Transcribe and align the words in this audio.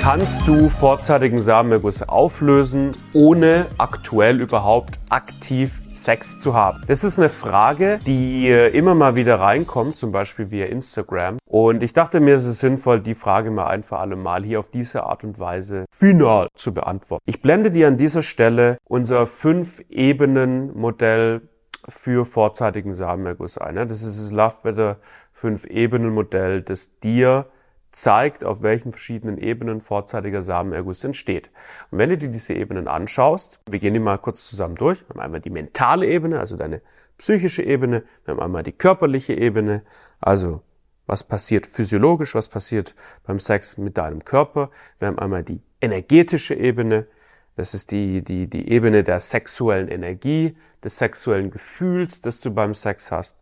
Kannst 0.00 0.48
du 0.48 0.68
vorzeitigen 0.70 1.40
Samenerguss 1.40 2.02
auflösen, 2.02 2.96
ohne 3.12 3.66
aktuell 3.76 4.40
überhaupt 4.40 4.98
aktiv 5.10 5.82
Sex 5.92 6.40
zu 6.40 6.54
haben? 6.54 6.82
Das 6.88 7.04
ist 7.04 7.18
eine 7.18 7.28
Frage, 7.28 7.98
die 8.06 8.48
immer 8.48 8.94
mal 8.94 9.14
wieder 9.14 9.38
reinkommt, 9.38 9.96
zum 9.96 10.10
Beispiel 10.10 10.50
via 10.50 10.64
Instagram. 10.66 11.36
Und 11.44 11.82
ich 11.82 11.92
dachte 11.92 12.20
mir, 12.20 12.34
es 12.34 12.46
ist 12.46 12.60
sinnvoll, 12.60 13.02
die 13.02 13.14
Frage 13.14 13.50
mal 13.50 13.66
ein 13.66 13.82
für 13.82 13.98
alle 13.98 14.16
Mal 14.16 14.42
hier 14.42 14.58
auf 14.58 14.70
diese 14.70 15.02
Art 15.04 15.22
und 15.22 15.38
Weise 15.38 15.84
final 15.92 16.48
zu 16.54 16.72
beantworten. 16.72 17.22
Ich 17.26 17.42
blende 17.42 17.70
dir 17.70 17.86
an 17.86 17.98
dieser 17.98 18.22
Stelle 18.22 18.78
unser 18.88 19.26
Fünf-Ebenen-Modell 19.26 21.42
für 21.88 22.24
vorzeitigen 22.24 22.94
Samenerguss 22.94 23.58
ein. 23.58 23.76
Das 23.76 24.02
ist 24.02 24.18
das 24.18 24.32
Love 24.32 24.56
Better 24.62 24.96
Fünf-Ebenen-Modell, 25.32 26.62
das 26.62 26.98
dir 27.00 27.46
zeigt, 27.90 28.44
auf 28.44 28.62
welchen 28.62 28.92
verschiedenen 28.92 29.38
Ebenen 29.38 29.80
vorzeitiger 29.80 30.42
Samenerguss 30.42 31.04
entsteht. 31.04 31.50
Und 31.90 31.98
wenn 31.98 32.10
du 32.10 32.18
dir 32.18 32.28
diese 32.28 32.54
Ebenen 32.54 32.88
anschaust, 32.88 33.60
wir 33.68 33.80
gehen 33.80 33.94
die 33.94 34.00
mal 34.00 34.18
kurz 34.18 34.48
zusammen 34.48 34.76
durch. 34.76 35.00
Wir 35.00 35.08
haben 35.10 35.20
einmal 35.20 35.40
die 35.40 35.50
mentale 35.50 36.06
Ebene, 36.06 36.38
also 36.38 36.56
deine 36.56 36.82
psychische 37.18 37.62
Ebene. 37.62 38.04
Wir 38.24 38.34
haben 38.34 38.40
einmal 38.40 38.62
die 38.62 38.72
körperliche 38.72 39.34
Ebene, 39.34 39.82
also 40.20 40.62
was 41.06 41.24
passiert 41.24 41.66
physiologisch, 41.66 42.36
was 42.36 42.48
passiert 42.48 42.94
beim 43.24 43.40
Sex 43.40 43.78
mit 43.78 43.98
deinem 43.98 44.24
Körper. 44.24 44.70
Wir 44.98 45.08
haben 45.08 45.18
einmal 45.18 45.42
die 45.42 45.60
energetische 45.80 46.54
Ebene. 46.54 47.08
Das 47.56 47.74
ist 47.74 47.90
die, 47.90 48.22
die, 48.22 48.48
die 48.48 48.70
Ebene 48.70 49.02
der 49.02 49.18
sexuellen 49.18 49.88
Energie, 49.88 50.56
des 50.84 50.98
sexuellen 50.98 51.50
Gefühls, 51.50 52.20
das 52.20 52.40
du 52.40 52.52
beim 52.52 52.74
Sex 52.74 53.10
hast. 53.10 53.38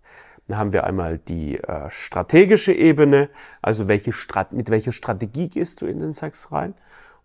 Dann 0.49 0.59
haben 0.59 0.73
wir 0.73 0.85
einmal 0.85 1.19
die 1.19 1.59
äh, 1.59 1.91
strategische 1.91 2.73
Ebene, 2.73 3.29
also 3.61 3.87
welche 3.87 4.13
Strat 4.13 4.53
mit 4.53 4.71
welcher 4.71 4.93
Strategie 4.93 5.49
gehst 5.49 5.83
du 5.83 5.87
in 5.87 6.01
den 6.01 6.15
Sex 6.15 6.51
rein. 6.51 6.75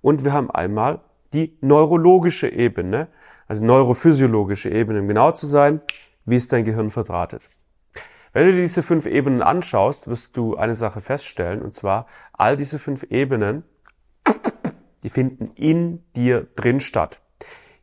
Und 0.01 0.25
wir 0.25 0.33
haben 0.33 0.51
einmal 0.51 0.99
die 1.31 1.57
neurologische 1.61 2.49
Ebene, 2.49 3.07
also 3.47 3.63
neurophysiologische 3.63 4.69
Ebene, 4.69 4.99
um 4.99 5.07
genau 5.07 5.31
zu 5.31 5.47
sein, 5.47 5.81
wie 6.25 6.35
ist 6.35 6.51
dein 6.51 6.65
Gehirn 6.65 6.91
verdrahtet. 6.91 7.49
Wenn 8.33 8.47
du 8.47 8.53
dir 8.53 8.61
diese 8.61 8.83
fünf 8.83 9.05
Ebenen 9.05 9.41
anschaust, 9.41 10.07
wirst 10.07 10.35
du 10.35 10.57
eine 10.57 10.75
Sache 10.75 10.99
feststellen, 10.99 11.61
und 11.61 11.73
zwar 11.73 12.07
all 12.33 12.57
diese 12.57 12.77
fünf 12.77 13.03
Ebenen, 13.03 13.63
die 15.03 15.09
finden 15.09 15.51
in 15.55 16.03
dir 16.15 16.47
drin 16.55 16.81
statt. 16.81 17.21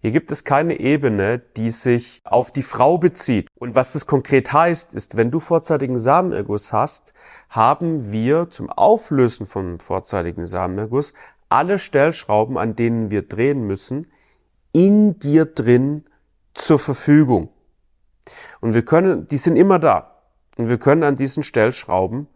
Hier 0.02 0.12
gibt 0.12 0.30
es 0.30 0.44
keine 0.44 0.80
Ebene, 0.80 1.38
die 1.38 1.70
sich 1.70 2.22
auf 2.24 2.50
die 2.50 2.62
Frau 2.62 2.96
bezieht. 2.96 3.48
Und 3.54 3.74
was 3.74 3.92
das 3.92 4.06
konkret 4.06 4.50
heißt, 4.50 4.94
ist, 4.94 5.18
wenn 5.18 5.30
du 5.30 5.40
vorzeitigen 5.40 5.98
Samenerguss 5.98 6.72
hast, 6.72 7.12
haben 7.50 8.10
wir 8.10 8.48
zum 8.48 8.70
Auflösen 8.70 9.44
von 9.44 9.78
vorzeitigen 9.78 10.47
Samenerguss 10.47 11.12
alle 11.50 11.78
Stellschrauben, 11.78 12.56
an 12.56 12.76
denen 12.76 13.10
wir 13.10 13.22
drehen 13.28 13.66
müssen, 13.66 14.10
in 14.72 15.19
dir 15.19 15.44
drin 15.44 16.04
zur 16.54 16.78
Verfügung. 16.78 17.50
Und 18.60 18.72
wir 18.72 18.84
können, 18.84 19.28
die 19.28 19.36
sind 19.36 19.56
immer 19.56 19.78
da. 19.78 20.22
Und 20.56 20.70
wir 20.70 20.78
können 20.78 21.02
an 21.02 21.16
diesen 21.16 21.42
Stellschrauben, 21.42 22.26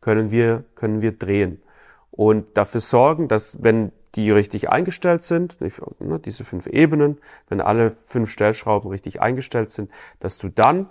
können 0.00 0.30
wir, 0.32 0.64
können 0.74 1.02
wir 1.02 1.12
drehen. 1.12 1.62
Und 2.10 2.56
dafür 2.56 2.80
sorgen, 2.80 3.28
dass 3.28 3.62
wenn 3.62 3.92
die 4.14 4.30
richtig 4.30 4.68
eingestellt 4.70 5.22
sind, 5.24 5.58
ne, 5.60 6.18
diese 6.18 6.44
fünf 6.44 6.66
Ebenen, 6.66 7.18
wenn 7.48 7.60
alle 7.60 7.90
fünf 7.90 8.30
Stellschrauben 8.30 8.90
richtig 8.90 9.20
eingestellt 9.20 9.70
sind, 9.70 9.90
dass 10.20 10.38
du 10.38 10.48
dann 10.48 10.88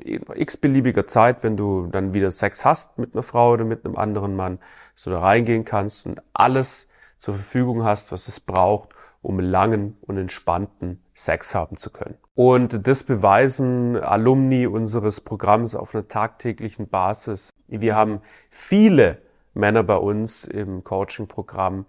in 0.00 0.24
x-beliebiger 0.34 1.06
Zeit, 1.06 1.44
wenn 1.44 1.56
du 1.56 1.86
dann 1.86 2.12
wieder 2.12 2.30
Sex 2.32 2.64
hast 2.64 2.98
mit 2.98 3.14
einer 3.14 3.22
Frau 3.22 3.52
oder 3.52 3.64
mit 3.64 3.84
einem 3.84 3.96
anderen 3.96 4.34
Mann, 4.34 4.58
du 5.02 5.10
da 5.10 5.20
reingehen 5.20 5.64
kannst 5.64 6.06
und 6.06 6.20
alles 6.32 6.88
zur 7.18 7.34
Verfügung 7.34 7.84
hast, 7.84 8.12
was 8.12 8.28
es 8.28 8.40
braucht, 8.40 8.90
um 9.22 9.38
langen 9.38 9.96
und 10.02 10.16
entspannten 10.16 11.02
Sex 11.14 11.54
haben 11.54 11.76
zu 11.76 11.90
können. 11.90 12.16
Und 12.34 12.86
das 12.86 13.04
beweisen 13.04 13.96
Alumni 13.96 14.66
unseres 14.66 15.20
Programms 15.20 15.74
auf 15.74 15.94
einer 15.94 16.08
tagtäglichen 16.08 16.88
Basis. 16.88 17.50
Wir 17.68 17.94
haben 17.94 18.22
viele 18.48 19.18
Männer 19.52 19.82
bei 19.82 19.96
uns 19.96 20.44
im 20.44 20.84
Coaching-Programm, 20.84 21.84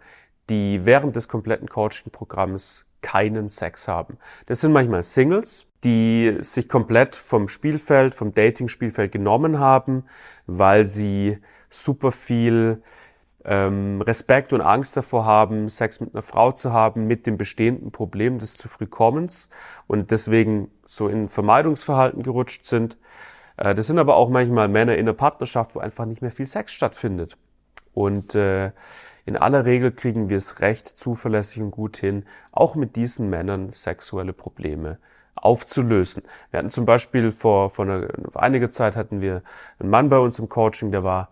die 0.51 0.85
während 0.85 1.15
des 1.15 1.29
kompletten 1.29 1.69
Coaching-Programms 1.69 2.85
keinen 3.01 3.47
Sex 3.47 3.87
haben. 3.87 4.17
Das 4.47 4.61
sind 4.61 4.73
manchmal 4.73 5.01
Singles, 5.01 5.67
die 5.85 6.37
sich 6.41 6.67
komplett 6.67 7.15
vom 7.15 7.47
Spielfeld, 7.47 8.13
vom 8.13 8.33
Dating-Spielfeld 8.33 9.13
genommen 9.13 9.59
haben, 9.59 10.03
weil 10.45 10.85
sie 10.85 11.39
super 11.69 12.11
viel 12.11 12.83
ähm, 13.45 14.01
Respekt 14.01 14.51
und 14.51 14.59
Angst 14.59 14.95
davor 14.97 15.25
haben, 15.25 15.69
Sex 15.69 16.01
mit 16.01 16.13
einer 16.13 16.21
Frau 16.21 16.51
zu 16.51 16.73
haben, 16.73 17.07
mit 17.07 17.25
dem 17.25 17.37
bestehenden 17.37 17.91
Problem 17.91 18.37
des 18.37 18.57
zu 18.57 18.67
früh 18.67 18.87
Kommens 18.87 19.49
und 19.87 20.11
deswegen 20.11 20.69
so 20.85 21.07
in 21.07 21.29
Vermeidungsverhalten 21.29 22.23
gerutscht 22.23 22.65
sind. 22.67 22.97
Äh, 23.55 23.73
das 23.73 23.87
sind 23.87 23.99
aber 23.99 24.17
auch 24.17 24.29
manchmal 24.29 24.67
Männer 24.67 24.95
in 24.95 25.07
einer 25.07 25.13
Partnerschaft, 25.13 25.75
wo 25.75 25.79
einfach 25.79 26.05
nicht 26.05 26.21
mehr 26.21 26.31
viel 26.31 26.45
Sex 26.45 26.73
stattfindet. 26.73 27.37
Und 27.93 28.35
äh, 28.35 28.71
in 29.25 29.37
aller 29.37 29.65
Regel 29.65 29.91
kriegen 29.91 30.29
wir 30.29 30.37
es 30.37 30.61
recht 30.61 30.87
zuverlässig 30.87 31.61
und 31.61 31.71
gut 31.71 31.97
hin, 31.97 32.25
auch 32.51 32.75
mit 32.75 32.95
diesen 32.95 33.29
Männern 33.29 33.71
sexuelle 33.73 34.33
Probleme 34.33 34.97
aufzulösen. 35.35 36.23
Wir 36.49 36.59
hatten 36.59 36.69
zum 36.69 36.85
Beispiel 36.85 37.31
vor, 37.31 37.69
vor, 37.69 37.85
einer, 37.85 38.07
vor 38.29 38.43
einiger 38.43 38.71
Zeit 38.71 38.95
hatten 38.95 39.21
wir 39.21 39.43
einen 39.79 39.89
Mann 39.89 40.09
bei 40.09 40.17
uns 40.17 40.39
im 40.39 40.49
Coaching, 40.49 40.91
der 40.91 41.03
war, 41.03 41.29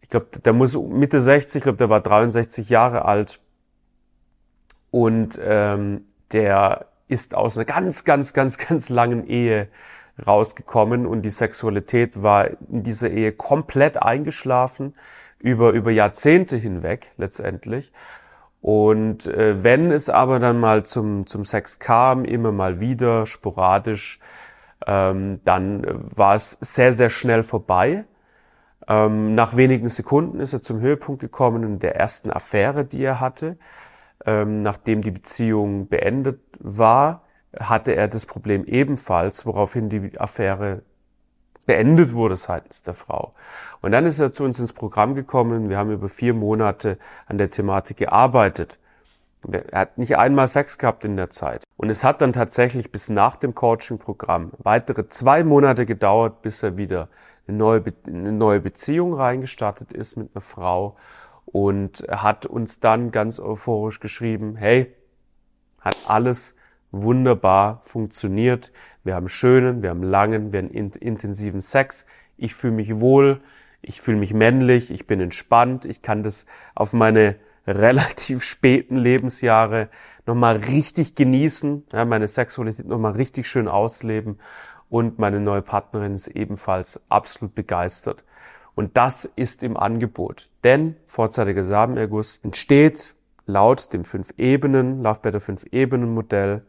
ich 0.00 0.08
glaube, 0.08 0.26
der 0.44 0.52
muss 0.52 0.76
Mitte 0.76 1.20
60, 1.20 1.58
ich 1.58 1.62
glaube, 1.62 1.78
der 1.78 1.90
war 1.90 2.00
63 2.00 2.68
Jahre 2.68 3.04
alt 3.04 3.40
und 4.90 5.40
ähm, 5.42 6.04
der 6.32 6.86
ist 7.08 7.34
aus 7.34 7.56
einer 7.56 7.64
ganz, 7.64 8.04
ganz, 8.04 8.32
ganz, 8.32 8.58
ganz 8.58 8.88
langen 8.88 9.26
Ehe 9.26 9.68
rausgekommen 10.24 11.06
und 11.06 11.22
die 11.22 11.30
Sexualität 11.30 12.22
war 12.22 12.48
in 12.70 12.82
dieser 12.82 13.10
Ehe 13.10 13.32
komplett 13.32 14.00
eingeschlafen 14.00 14.94
über, 15.38 15.72
über 15.72 15.90
Jahrzehnte 15.90 16.56
hinweg 16.56 17.12
letztendlich. 17.16 17.92
Und 18.60 19.26
äh, 19.26 19.62
wenn 19.62 19.90
es 19.90 20.08
aber 20.08 20.38
dann 20.38 20.58
mal 20.58 20.84
zum, 20.84 21.26
zum 21.26 21.44
Sex 21.44 21.78
kam, 21.78 22.24
immer 22.24 22.50
mal 22.50 22.80
wieder, 22.80 23.26
sporadisch, 23.26 24.20
ähm, 24.86 25.40
dann 25.44 25.84
war 25.86 26.34
es 26.34 26.52
sehr, 26.60 26.92
sehr 26.92 27.10
schnell 27.10 27.42
vorbei. 27.42 28.04
Ähm, 28.88 29.34
nach 29.34 29.56
wenigen 29.56 29.88
Sekunden 29.88 30.40
ist 30.40 30.52
er 30.52 30.62
zum 30.62 30.80
Höhepunkt 30.80 31.20
gekommen 31.20 31.62
in 31.62 31.78
der 31.78 31.96
ersten 31.96 32.30
Affäre, 32.30 32.84
die 32.84 33.02
er 33.02 33.20
hatte. 33.20 33.58
Ähm, 34.24 34.62
nachdem 34.62 35.02
die 35.02 35.10
Beziehung 35.10 35.88
beendet 35.88 36.40
war, 36.58 37.22
hatte 37.58 37.94
er 37.94 38.08
das 38.08 38.26
Problem 38.26 38.64
ebenfalls, 38.64 39.46
woraufhin 39.46 39.88
die 39.88 40.18
Affäre 40.20 40.82
beendet 41.66 42.12
wurde 42.12 42.36
seitens 42.36 42.82
der 42.82 42.94
Frau. 42.94 43.34
Und 43.80 43.92
dann 43.92 44.06
ist 44.06 44.20
er 44.20 44.32
zu 44.32 44.44
uns 44.44 44.58
ins 44.58 44.72
Programm 44.72 45.14
gekommen. 45.14 45.68
Wir 45.68 45.78
haben 45.78 45.90
über 45.90 46.08
vier 46.08 46.34
Monate 46.34 46.98
an 47.26 47.38
der 47.38 47.50
Thematik 47.50 47.98
gearbeitet. 47.98 48.78
Er 49.50 49.80
hat 49.80 49.98
nicht 49.98 50.16
einmal 50.16 50.48
Sex 50.48 50.78
gehabt 50.78 51.04
in 51.04 51.16
der 51.16 51.30
Zeit. 51.30 51.64
Und 51.76 51.90
es 51.90 52.04
hat 52.04 52.22
dann 52.22 52.32
tatsächlich 52.32 52.90
bis 52.92 53.08
nach 53.08 53.36
dem 53.36 53.54
Coaching-Programm 53.54 54.52
weitere 54.58 55.08
zwei 55.08 55.44
Monate 55.44 55.86
gedauert, 55.86 56.42
bis 56.42 56.62
er 56.62 56.76
wieder 56.76 57.08
eine 57.46 57.58
neue, 57.58 57.80
Be 57.80 57.92
eine 58.06 58.32
neue 58.32 58.60
Beziehung 58.60 59.14
reingestartet 59.14 59.92
ist 59.92 60.16
mit 60.16 60.30
einer 60.34 60.40
Frau 60.40 60.96
und 61.44 62.06
hat 62.08 62.46
uns 62.46 62.80
dann 62.80 63.10
ganz 63.10 63.38
euphorisch 63.38 64.00
geschrieben, 64.00 64.56
hey, 64.56 64.94
hat 65.80 65.96
alles 66.06 66.56
wunderbar 67.02 67.80
funktioniert. 67.82 68.72
Wir 69.02 69.14
haben 69.14 69.28
schönen, 69.28 69.82
wir 69.82 69.90
haben 69.90 70.02
langen, 70.02 70.52
wir 70.52 70.62
haben 70.62 70.70
intensiven 70.70 71.60
Sex. 71.60 72.06
Ich 72.36 72.54
fühle 72.54 72.74
mich 72.74 73.00
wohl, 73.00 73.40
ich 73.82 74.00
fühle 74.00 74.18
mich 74.18 74.32
männlich, 74.34 74.90
ich 74.90 75.06
bin 75.06 75.20
entspannt, 75.20 75.84
ich 75.84 76.02
kann 76.02 76.22
das 76.22 76.46
auf 76.74 76.92
meine 76.92 77.36
relativ 77.66 78.44
späten 78.44 78.96
Lebensjahre 78.96 79.88
nochmal 80.26 80.56
richtig 80.56 81.14
genießen, 81.14 81.84
ja, 81.92 82.04
meine 82.04 82.28
Sexualität 82.28 82.86
nochmal 82.86 83.12
richtig 83.12 83.48
schön 83.48 83.68
ausleben 83.68 84.38
und 84.90 85.18
meine 85.18 85.40
neue 85.40 85.62
Partnerin 85.62 86.14
ist 86.14 86.28
ebenfalls 86.28 87.00
absolut 87.08 87.54
begeistert. 87.54 88.24
Und 88.74 88.96
das 88.96 89.24
ist 89.36 89.62
im 89.62 89.76
Angebot. 89.76 90.50
Denn 90.64 90.96
vorzeitiger 91.06 91.64
Samenerguss 91.64 92.40
entsteht 92.42 93.14
laut 93.46 93.92
dem 93.92 94.04
fünf 94.04 94.30
Ebenen, 94.36 95.02
Love 95.02 95.20
Better 95.20 95.40
5 95.40 95.66
Ebenen 95.72 96.14
Modell 96.14 96.62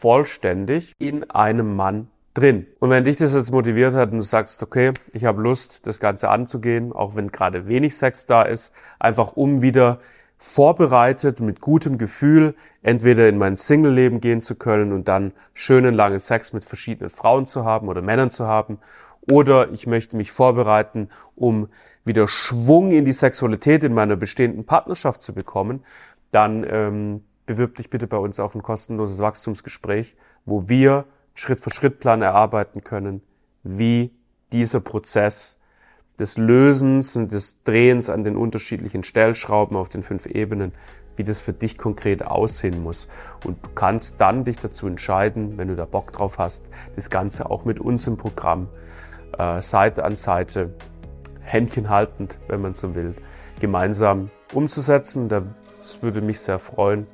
vollständig 0.00 0.94
in 0.98 1.28
einem 1.30 1.76
Mann 1.76 2.08
drin. 2.34 2.66
Und 2.78 2.90
wenn 2.90 3.04
dich 3.04 3.16
das 3.16 3.34
jetzt 3.34 3.52
motiviert 3.52 3.94
hat 3.94 4.12
und 4.12 4.18
du 4.18 4.22
sagst, 4.22 4.62
okay, 4.62 4.92
ich 5.12 5.24
habe 5.24 5.42
Lust, 5.42 5.86
das 5.86 5.98
Ganze 5.98 6.28
anzugehen, 6.28 6.92
auch 6.92 7.16
wenn 7.16 7.28
gerade 7.28 7.66
wenig 7.66 7.96
Sex 7.96 8.26
da 8.26 8.42
ist, 8.42 8.72
einfach 8.98 9.32
um 9.32 9.60
wieder 9.62 9.98
vorbereitet 10.36 11.40
mit 11.40 11.60
gutem 11.60 11.98
Gefühl 11.98 12.54
entweder 12.82 13.28
in 13.28 13.38
mein 13.38 13.56
Single-Leben 13.56 14.20
gehen 14.20 14.40
zu 14.40 14.54
können 14.54 14.92
und 14.92 15.08
dann 15.08 15.32
schönen 15.52 15.94
langen 15.94 16.20
Sex 16.20 16.52
mit 16.52 16.64
verschiedenen 16.64 17.10
Frauen 17.10 17.46
zu 17.46 17.64
haben 17.64 17.88
oder 17.88 18.02
Männern 18.02 18.30
zu 18.30 18.46
haben. 18.46 18.78
Oder 19.28 19.72
ich 19.72 19.88
möchte 19.88 20.16
mich 20.16 20.30
vorbereiten, 20.30 21.08
um 21.34 21.68
wieder 22.04 22.28
Schwung 22.28 22.92
in 22.92 23.04
die 23.04 23.12
Sexualität 23.12 23.82
in 23.82 23.92
meiner 23.92 24.14
bestehenden 24.14 24.64
Partnerschaft 24.64 25.22
zu 25.22 25.34
bekommen. 25.34 25.84
Dann 26.30 26.64
ähm, 26.70 27.24
bewirb 27.48 27.76
dich 27.76 27.88
bitte 27.88 28.06
bei 28.06 28.18
uns 28.18 28.38
auf 28.38 28.54
ein 28.54 28.62
kostenloses 28.62 29.20
Wachstumsgespräch, 29.20 30.16
wo 30.44 30.68
wir 30.68 31.06
Schritt-für-Schritt-Plan 31.34 32.20
erarbeiten 32.20 32.84
können, 32.84 33.22
wie 33.62 34.12
dieser 34.52 34.80
Prozess 34.80 35.58
des 36.18 36.36
Lösens 36.36 37.16
und 37.16 37.32
des 37.32 37.62
Drehens 37.62 38.10
an 38.10 38.22
den 38.22 38.36
unterschiedlichen 38.36 39.02
Stellschrauben 39.02 39.78
auf 39.78 39.88
den 39.88 40.02
fünf 40.02 40.26
Ebenen, 40.26 40.72
wie 41.16 41.24
das 41.24 41.40
für 41.40 41.54
dich 41.54 41.78
konkret 41.78 42.22
aussehen 42.22 42.82
muss. 42.82 43.08
Und 43.46 43.64
du 43.64 43.70
kannst 43.70 44.20
dann 44.20 44.44
dich 44.44 44.58
dazu 44.58 44.86
entscheiden, 44.86 45.56
wenn 45.56 45.68
du 45.68 45.74
da 45.74 45.86
Bock 45.86 46.12
drauf 46.12 46.38
hast, 46.38 46.66
das 46.96 47.08
Ganze 47.08 47.50
auch 47.50 47.64
mit 47.64 47.80
uns 47.80 48.06
im 48.06 48.18
Programm 48.18 48.68
äh, 49.38 49.62
Seite 49.62 50.04
an 50.04 50.16
Seite, 50.16 50.74
Händchen 51.40 51.88
haltend, 51.88 52.38
wenn 52.46 52.60
man 52.60 52.74
so 52.74 52.94
will, 52.94 53.14
gemeinsam 53.58 54.30
umzusetzen. 54.52 55.30
Das 55.30 55.46
würde 56.02 56.20
mich 56.20 56.40
sehr 56.40 56.58
freuen 56.58 57.06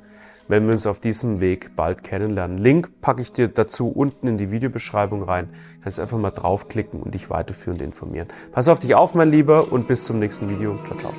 wenn 0.47 0.65
wir 0.65 0.73
uns 0.73 0.87
auf 0.87 0.99
diesem 0.99 1.41
Weg 1.41 1.75
bald 1.75 2.03
kennenlernen. 2.03 2.57
Link 2.57 3.01
packe 3.01 3.21
ich 3.21 3.31
dir 3.31 3.47
dazu 3.47 3.87
unten 3.89 4.27
in 4.27 4.37
die 4.37 4.51
Videobeschreibung 4.51 5.23
rein. 5.23 5.49
Kannst 5.83 5.99
einfach 5.99 6.17
mal 6.17 6.31
draufklicken 6.31 7.01
und 7.01 7.13
dich 7.13 7.29
weiterführend 7.29 7.81
informieren. 7.81 8.27
Pass 8.51 8.69
auf 8.69 8.79
dich 8.79 8.95
auf, 8.95 9.15
mein 9.15 9.31
Lieber, 9.31 9.71
und 9.71 9.87
bis 9.87 10.05
zum 10.05 10.19
nächsten 10.19 10.49
Video. 10.49 10.77
Ciao, 10.85 10.97
ciao. 10.97 11.13